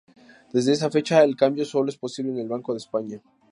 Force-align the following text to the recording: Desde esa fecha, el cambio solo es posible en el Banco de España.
Desde 0.51 0.71
esa 0.73 0.89
fecha, 0.89 1.23
el 1.23 1.35
cambio 1.35 1.63
solo 1.63 1.89
es 1.89 1.95
posible 1.97 2.31
en 2.31 2.39
el 2.39 2.47
Banco 2.47 2.71
de 2.73 2.79
España. 2.79 3.21